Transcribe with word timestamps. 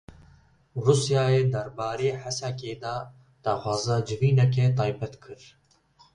Rûsyayê 0.83 1.43
derbarê 1.53 2.09
Hesekê 2.23 2.73
de 2.81 2.95
daxwaza 3.43 3.97
civîneke 4.07 4.65
taybet 4.77 5.13
kir. 5.23 5.41